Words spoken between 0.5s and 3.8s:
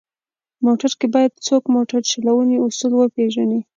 موټر کې باید څوک موټر چلونې اصول وپېژني.